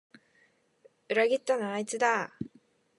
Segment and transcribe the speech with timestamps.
[1.09, 2.33] 裏切ったのはあいつだ